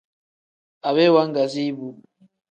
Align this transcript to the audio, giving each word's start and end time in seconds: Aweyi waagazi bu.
Aweyi 0.87 1.13
waagazi 1.15 1.65
bu. 1.77 1.87